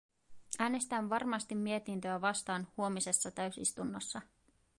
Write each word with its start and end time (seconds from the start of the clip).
Äänestän 0.59 1.09
varmasti 1.09 1.55
mietintöä 1.55 2.21
vastaan 2.21 2.67
huomisessa 2.77 3.31
täysistunnossa. 3.31 4.21